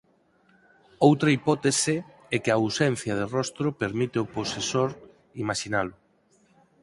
Outra 1.07 1.33
hipótese 1.35 1.95
é 2.35 2.37
que 2.43 2.51
a 2.51 2.59
ausencia 2.61 3.13
de 3.19 3.25
rostro 3.35 3.67
permite 3.81 4.17
ó 4.23 4.25
posesor 4.35 4.89
imaxinalo. 5.43 5.95